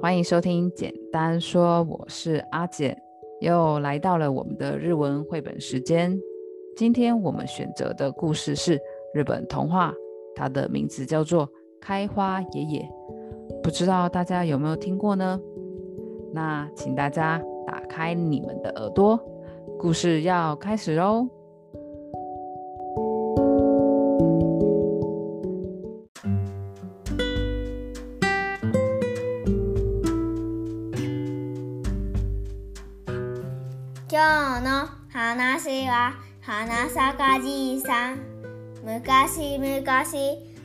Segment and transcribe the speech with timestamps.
[0.00, 2.96] 欢迎收听《简单说》，我是阿简，
[3.40, 6.16] 又来到了我们的日文绘本时间。
[6.76, 8.78] 今天我们选择的故事是
[9.12, 9.92] 日本童话，
[10.36, 11.44] 它的名字叫做
[11.80, 12.80] 《开花爷爷》，
[13.60, 15.40] 不知道大家有没有听过呢？
[16.32, 19.18] 那请大家打开你们的耳朵，
[19.80, 21.37] 故事要开始喽。
[35.58, 38.18] 昔は花咲かじいさん
[38.84, 39.82] 昔々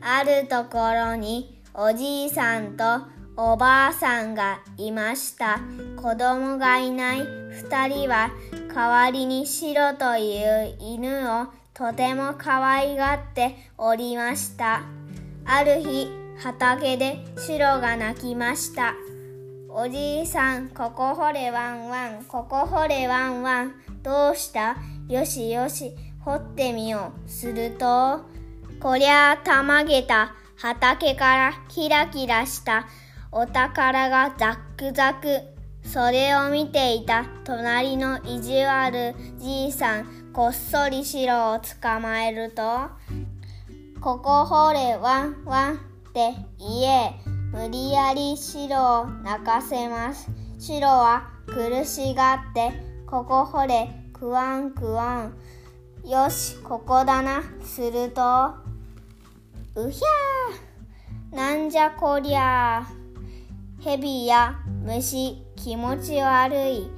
[0.00, 3.02] あるところにおじいさんと
[3.36, 5.60] おばあさんがいました
[5.96, 8.30] 子供がいない2人は
[8.74, 14.80] 代わりにシロという犬をとても可愛がっておりました
[15.44, 16.08] ある日
[16.42, 18.94] 畑でシロが鳴きました
[19.80, 23.74] おじいさん、ここ掘れワンワン、ここ掘れワンワン。
[24.02, 24.74] どうした
[25.08, 25.92] よしよし、
[26.24, 27.30] 掘ってみよう。
[27.30, 28.22] すると、
[28.80, 32.88] こりゃあたまげた畑からキラキラした
[33.30, 35.42] お宝がザックザク。
[35.88, 42.80] それを見ていた隣の意地悪じいさん、こっそり白を捕まえると、
[44.00, 45.76] ここ掘れワンワンっ
[46.12, 47.37] て言え。
[47.50, 52.72] 無理やり白を泣かせます白は苦しがって
[53.06, 55.28] ここ掘れクワンクワ
[56.04, 58.50] ンよしここだなすると
[59.76, 66.88] うひゃーなんじゃこりゃーヘビや虫気持ち悪い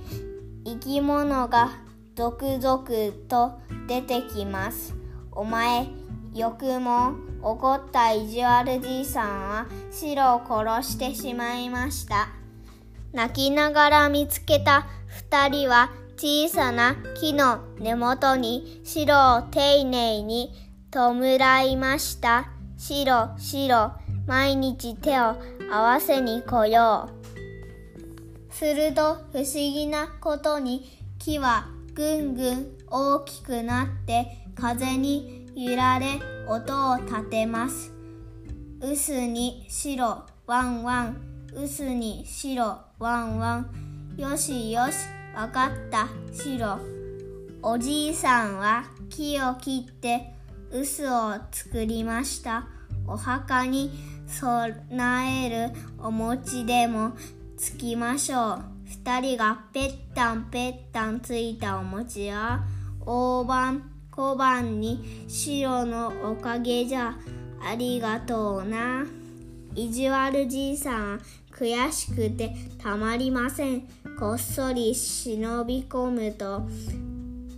[0.64, 1.70] 生き物が
[2.16, 2.84] 続々
[3.28, 4.94] と出てきます
[5.30, 5.86] お前
[6.34, 12.28] 欲も怒った意地悪じいさんはシロを殺してしまいました
[13.12, 14.86] 泣きながら見つけた
[15.30, 20.52] 2人は小さな木の根元にシロを丁寧に
[20.90, 21.24] 弔
[21.66, 23.92] いましたシロシロ
[24.26, 25.36] 毎日手を
[25.72, 27.08] 合わせに来よ
[28.50, 30.86] うすると不思議なことに
[31.18, 37.92] 木はぐんぐん大きくなって風に揺られ音を立てます
[38.80, 41.16] うすに白ワンワン
[41.54, 44.92] うすに白ワンワンよしよし
[45.34, 46.78] わかった白
[47.62, 50.32] おじいさんは木を切って
[50.70, 52.68] うすを作りました
[53.08, 53.90] お墓に
[54.28, 57.16] 備えるお餅でも
[57.56, 62.60] つきましょう二人がぺったんぺったんついたお餅や
[63.04, 67.16] 大判小判に白のおかげじゃ
[67.64, 69.04] ありがとうな。
[69.76, 71.20] 意地悪じいさんは
[71.52, 73.82] 悔しくてたまりません。
[74.18, 76.66] こっそり忍び込むと、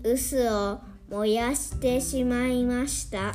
[0.05, 0.81] 臼を
[1.11, 3.33] 燃やしてしまいました。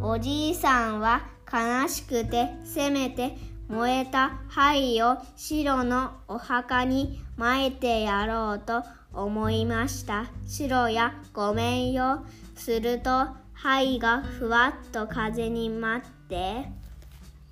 [0.00, 1.20] おじいさんは
[1.52, 3.36] 悲しくてせめて
[3.68, 8.82] 燃えた灰を白のお墓にまいてやろうと
[9.14, 12.24] 思いました白やごめんよ
[12.56, 16.66] すると灰がふわっと風に舞って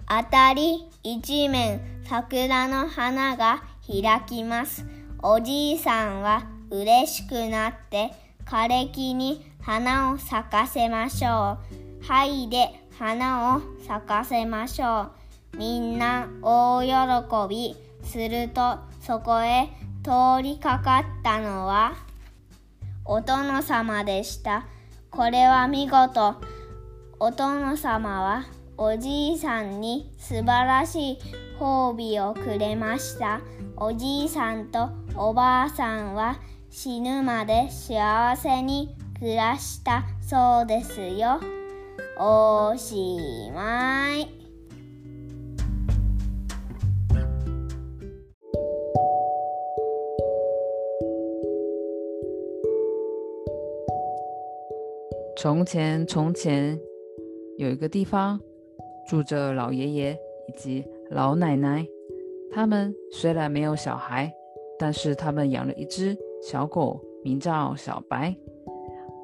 [0.06, 4.84] あたり一面桜の花が開きます
[5.22, 8.10] おじいさんは嬉しくなって
[8.44, 11.58] 枯れ木に花を咲かせましょ
[12.00, 12.68] う灰で
[12.98, 15.12] 花を咲かせましょ
[15.54, 16.94] うみんな大喜
[17.48, 19.68] びするとそこへ
[20.02, 21.94] 通りかかったのは
[23.04, 24.66] お殿様でした。
[25.10, 26.34] これは見事。
[27.20, 28.44] お殿様は
[28.76, 31.18] おじいさんに素晴らしい
[31.58, 33.40] 褒美をくれました。
[33.76, 41.40] おじいさんとおばあさんは死ぬまで幸せに暮らしたそうですよ。
[42.18, 43.20] おし
[43.54, 44.41] まい。
[55.42, 56.78] 从前，从前，
[57.58, 58.40] 有一个地方，
[59.08, 60.12] 住着老爷爷
[60.46, 61.84] 以及老奶奶。
[62.52, 64.30] 他们虽然没有小孩，
[64.78, 68.32] 但是他们养了一只小狗，名叫小白，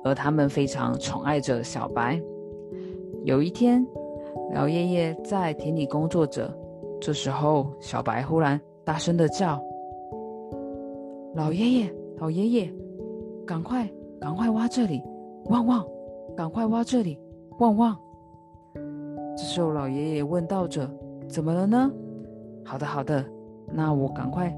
[0.03, 2.21] 而他们非常宠爱着小白。
[3.23, 3.87] 有一天，
[4.53, 6.53] 老爷爷在田里工作着，
[7.01, 9.63] 这时候小白忽然大声的叫
[11.37, 12.75] ：“老爷爷，老爷爷，
[13.47, 13.89] 赶快，
[14.21, 15.01] 赶快挖这里！
[15.51, 15.89] 汪汪！”
[16.39, 17.19] 赶快挖这里，
[17.59, 17.97] 旺旺！
[19.37, 20.89] 这时候老爷爷问道者
[21.29, 21.91] ：“怎么了呢
[22.65, 23.25] ？”“好的，好的，
[23.73, 24.57] 那我赶快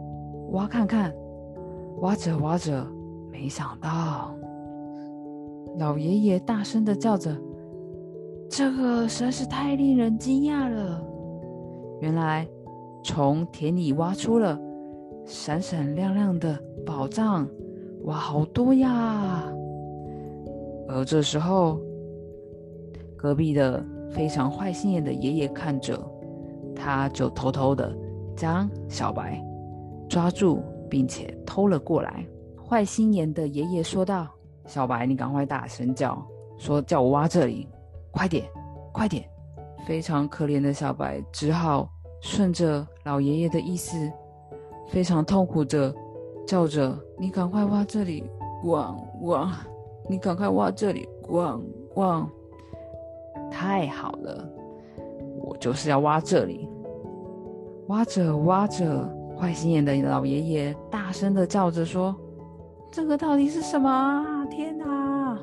[0.51, 1.11] 挖看看。”
[2.03, 2.87] 挖着挖着，
[3.33, 4.35] 没想到，
[5.79, 7.35] 老爷爷大声的叫着
[8.51, 11.03] ：“这个实在是太令人惊讶了！
[12.01, 12.47] 原来
[13.03, 14.59] 从田里挖出了
[15.25, 17.49] 闪闪亮亮的宝藏！
[18.05, 19.43] 哇，好多呀！”
[20.93, 21.79] 而这时候，
[23.17, 25.97] 隔壁的非常坏心眼的爷爷看着
[26.75, 27.95] 他，就偷偷的
[28.37, 29.41] 将小白
[30.09, 32.27] 抓住，并且偷了过来。
[32.69, 34.27] 坏心眼的爷爷说道
[34.67, 36.21] ：“小白，你赶快大声叫，
[36.59, 37.69] 说叫我挖这里，
[38.11, 38.47] 快点，
[38.93, 39.25] 快点！”
[39.87, 41.89] 非常可怜的小白只好
[42.21, 43.97] 顺着老爷爷的意思，
[44.89, 45.95] 非常痛苦的
[46.47, 48.25] 叫着：“你赶快挖这里，
[48.65, 49.57] 挖挖！”
[50.09, 51.61] 你赶快挖这里，逛
[51.93, 52.29] 逛。
[53.51, 54.49] 太好了，
[55.41, 56.69] 我就是要挖这里。
[57.89, 62.15] 挖着挖着，坏心眼的老爷爷大声的叫着说
[62.91, 64.47] ：“这个到底是什么？
[64.49, 65.37] 天哪！”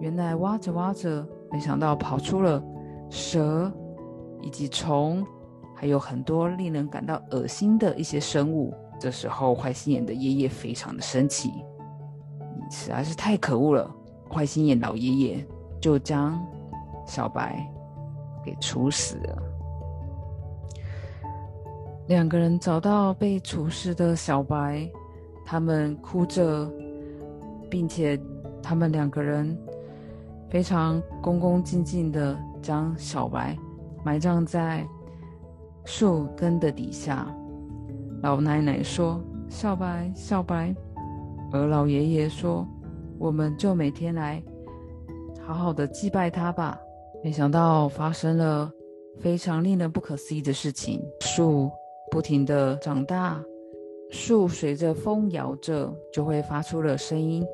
[0.00, 2.62] 原来挖着挖着，没想到跑出了
[3.10, 3.70] 蛇，
[4.40, 5.24] 以及虫，
[5.76, 8.72] 还有很多令人感到恶心的一些生物。
[8.98, 11.50] 这时候，坏心眼的爷爷非常的生气。
[12.70, 13.90] 实在是太可恶了！
[14.30, 15.46] 坏心眼老爷爷
[15.80, 16.38] 就将
[17.06, 17.66] 小白
[18.44, 19.42] 给处死了。
[22.08, 24.88] 两个人找到被处死的小白，
[25.44, 26.70] 他们哭着，
[27.70, 28.18] 并且
[28.62, 29.56] 他们两个人
[30.48, 33.56] 非常恭恭敬敬地将小白
[34.04, 34.86] 埋葬在
[35.84, 37.26] 树根的底下。
[38.22, 40.74] 老奶奶说：“小白，小白。”
[41.50, 42.66] 而老爷爷说
[43.18, 44.42] ：“我们就每天来，
[45.40, 46.78] 好好的祭拜他吧。”
[47.24, 48.70] 没想到发生了
[49.18, 51.70] 非常令人不可思议的事情：树
[52.10, 53.42] 不停的长大，
[54.10, 57.44] 树随着风摇着，就会发出了声音。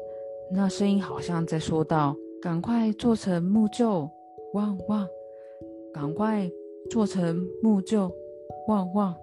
[0.50, 4.10] 那声音好像在说道：“赶快做成木臼，
[4.54, 5.06] 汪汪！
[5.92, 6.50] 赶快
[6.90, 8.10] 做成木臼，
[8.66, 9.14] 汪汪！”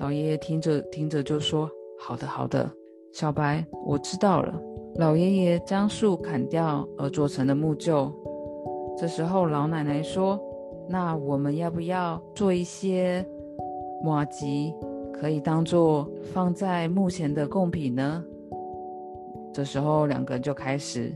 [0.00, 2.68] 老爷爷听着听着就说：“好的，好的。”
[3.14, 4.52] 小白，我知道了。
[4.96, 8.12] 老爷爷将树砍掉而做成的木臼。
[8.98, 10.36] 这时候，老奶奶说
[10.90, 13.24] ：“那我们要不要做一些
[14.02, 14.74] 魔吉，
[15.12, 18.24] 可以当做放在墓前的贡品呢？”
[19.54, 21.12] 这时候，两个人就开始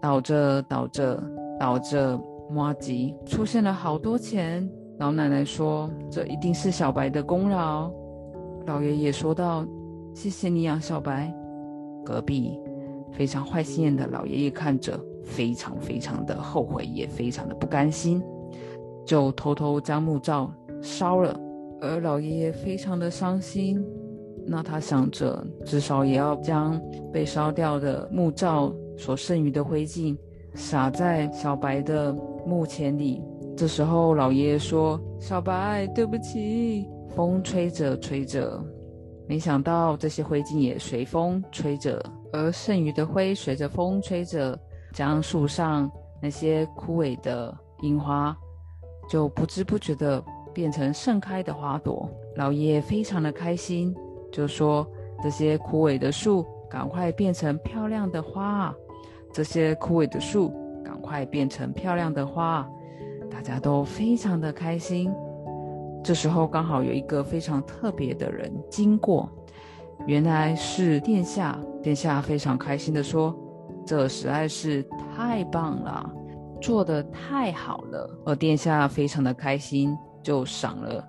[0.00, 1.22] 倒着倒着
[1.60, 2.18] 倒着
[2.54, 4.66] 挖吉，出现了好多钱。
[5.00, 7.90] 老奶奶说：“这一定是小白的功劳。”
[8.64, 9.66] 老爷爷说道。
[10.14, 11.32] 谢谢你啊，小白，
[12.04, 12.56] 隔壁
[13.10, 18.22] 非常坏心眼的老爷爷看着非常非常的后悔，也非常的不甘心，
[19.04, 20.50] 就偷偷将木罩
[20.80, 21.36] 烧了。
[21.80, 23.84] 而老爷爷非常的伤心，
[24.46, 26.80] 那他想着至少也要将
[27.12, 30.16] 被烧掉的木罩所剩余的灰烬
[30.54, 32.12] 撒在小白的
[32.46, 33.20] 墓前里。
[33.56, 38.64] 这时候老爷爷说：“小白，对不起。”风吹着吹着。
[39.26, 44.58] 没想到这些灰烬也随风吹着，而剩余的灰随着风吹着，
[44.92, 45.90] 将树上
[46.20, 48.36] 那些枯萎的樱花，
[49.08, 52.08] 就不知不觉的变成盛开的花朵。
[52.36, 53.94] 老爷爷非常的开心，
[54.30, 54.86] 就说
[55.22, 58.74] ：“这些枯萎的树赶快变成漂亮的花，
[59.32, 60.50] 这些枯萎的树
[60.84, 62.68] 赶快变成漂亮的花。”
[63.30, 65.10] 大家都非常的开心。
[66.04, 69.26] 这时候刚好有一个非常特别的人经过，
[70.06, 71.58] 原来是殿下。
[71.82, 73.34] 殿下非常开心的说
[73.86, 76.10] ：“这实在是太棒了，
[76.60, 81.02] 做的太好了。”而殿下非常的开心，就赏了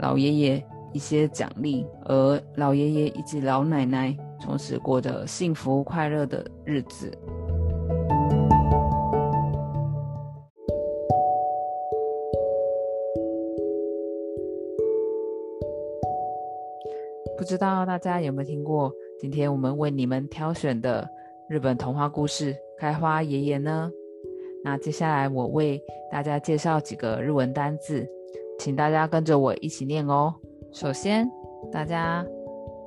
[0.00, 1.86] 老爷爷一些奖励。
[2.04, 7.12] 而老爷爷以及老奶奶从此过着幸福快乐的日子。
[17.42, 21.04] 不知道大家有没有听过，今天我们为你们挑选的
[21.50, 23.90] 日本童话故事《开花爷爷》呢？
[24.62, 28.08] 那接下来我为大家介绍几个日文单字，
[28.60, 30.32] 请大家跟着我一起念哦。
[30.70, 31.28] 首先，
[31.72, 32.24] 大家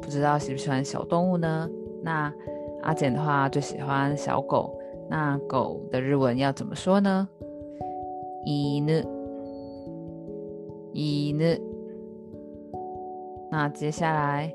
[0.01, 1.69] 不知道喜不喜欢小动物呢？
[2.01, 2.33] 那
[2.81, 7.27] 阿简的话最喜欢小狗，那狗的日文要怎么说呢？
[8.45, 9.03] イ
[11.35, 11.74] ヌ
[13.57, 14.53] 那接下来，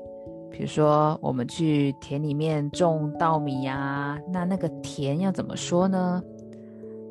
[0.51, 6.21] 比如说我们去田里面种稻米呀，那那个田要怎么说呢？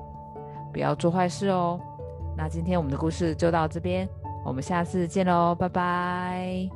[0.73, 1.81] 不要做坏事哦。
[2.37, 4.09] 那今天我们的故事就到这边，
[4.45, 6.69] 我们下次见喽，拜拜。